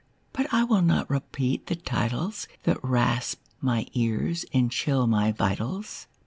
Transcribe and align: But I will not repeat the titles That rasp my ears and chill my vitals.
But 0.33 0.51
I 0.51 0.63
will 0.63 0.81
not 0.81 1.07
repeat 1.11 1.67
the 1.67 1.75
titles 1.75 2.47
That 2.63 2.83
rasp 2.83 3.39
my 3.59 3.85
ears 3.93 4.45
and 4.51 4.71
chill 4.71 5.05
my 5.05 5.31
vitals. 5.31 6.07